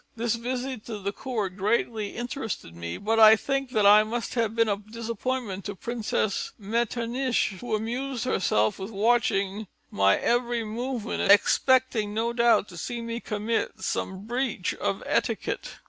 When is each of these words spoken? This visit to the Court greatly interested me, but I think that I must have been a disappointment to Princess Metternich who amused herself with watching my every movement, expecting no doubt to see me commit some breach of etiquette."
This 0.15 0.33
visit 0.33 0.83
to 0.87 0.97
the 0.97 1.11
Court 1.11 1.55
greatly 1.55 2.15
interested 2.17 2.75
me, 2.75 2.97
but 2.97 3.19
I 3.19 3.35
think 3.35 3.69
that 3.69 3.85
I 3.85 4.01
must 4.03 4.33
have 4.33 4.55
been 4.55 4.67
a 4.67 4.77
disappointment 4.77 5.63
to 5.65 5.75
Princess 5.75 6.53
Metternich 6.57 7.49
who 7.61 7.75
amused 7.75 8.25
herself 8.25 8.79
with 8.79 8.89
watching 8.89 9.67
my 9.91 10.17
every 10.17 10.63
movement, 10.63 11.31
expecting 11.31 12.15
no 12.15 12.33
doubt 12.33 12.67
to 12.69 12.77
see 12.77 12.99
me 13.03 13.19
commit 13.19 13.73
some 13.81 14.25
breach 14.25 14.73
of 14.73 15.03
etiquette." 15.05 15.75